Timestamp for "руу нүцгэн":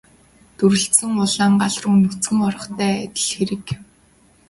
1.81-2.39